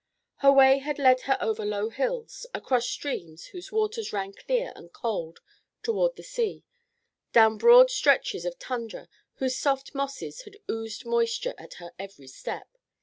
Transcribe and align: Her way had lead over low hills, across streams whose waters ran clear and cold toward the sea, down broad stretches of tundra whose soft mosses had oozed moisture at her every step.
Her 0.37 0.51
way 0.51 0.79
had 0.79 0.97
lead 0.97 1.21
over 1.39 1.63
low 1.63 1.89
hills, 1.91 2.47
across 2.55 2.87
streams 2.87 3.45
whose 3.53 3.71
waters 3.71 4.11
ran 4.11 4.33
clear 4.33 4.73
and 4.75 4.91
cold 4.91 5.41
toward 5.83 6.15
the 6.15 6.23
sea, 6.23 6.63
down 7.33 7.59
broad 7.59 7.91
stretches 7.91 8.43
of 8.43 8.57
tundra 8.57 9.09
whose 9.35 9.59
soft 9.59 9.93
mosses 9.93 10.41
had 10.41 10.57
oozed 10.67 11.05
moisture 11.05 11.53
at 11.59 11.75
her 11.75 11.91
every 11.99 12.25
step. 12.25 12.79